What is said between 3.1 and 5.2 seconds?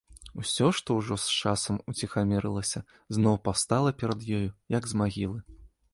зноў паўстала перад ёю, як з